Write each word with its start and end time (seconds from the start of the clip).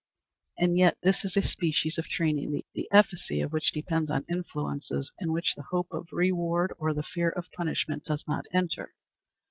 And 0.57 0.79
yet 0.79 0.97
this 1.03 1.23
is 1.23 1.37
a 1.37 1.43
species 1.43 1.99
of 1.99 2.07
training 2.07 2.63
the 2.73 2.89
efficacy 2.91 3.39
of 3.39 3.53
which 3.53 3.71
depends 3.71 4.09
on 4.09 4.25
influences 4.27 5.11
in 5.19 5.31
which 5.31 5.53
the 5.53 5.61
hope 5.69 5.89
of 5.91 6.07
reward 6.11 6.73
or 6.79 6.91
the 6.91 7.03
fear 7.03 7.29
of 7.29 7.51
punishment 7.51 8.05
does 8.05 8.23
not 8.27 8.47
enter. 8.51 8.95